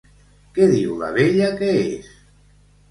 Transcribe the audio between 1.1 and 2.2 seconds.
vella que és?